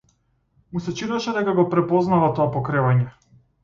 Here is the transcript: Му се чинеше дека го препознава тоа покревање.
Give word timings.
Му 0.77 0.81
се 0.85 0.93
чинеше 1.01 1.35
дека 1.37 1.55
го 1.61 1.69
препознава 1.77 2.35
тоа 2.43 2.53
покревање. 2.61 3.11